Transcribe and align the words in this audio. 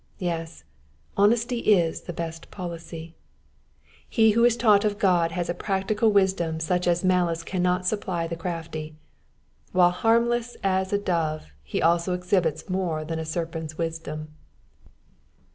Yes,'' 0.17 0.63
honesty 1.15 1.59
is 1.59 2.01
the 2.01 2.11
best 2.11 2.49
policy.'^ 2.49 3.13
He 4.09 4.31
who 4.31 4.43
is 4.43 4.57
taught 4.57 4.83
of 4.83 4.97
God 4.97 5.33
has 5.33 5.47
a 5.47 5.53
practical 5.53 6.11
wisdom 6.11 6.59
such 6.59 6.87
as 6.87 7.03
malice 7.03 7.43
cannot 7.43 7.85
supply 7.85 8.23
to 8.25 8.31
the 8.31 8.35
crafty; 8.35 8.95
while 9.73 9.91
harmless 9.91 10.57
as 10.63 10.91
a 10.91 10.97
dove 10.97 11.53
he 11.61 11.83
also 11.83 12.15
exhibits 12.15 12.67
more 12.67 13.05
than 13.05 13.19
a 13.19 13.25
serpent's 13.25 13.77
wisdom. 13.77 14.29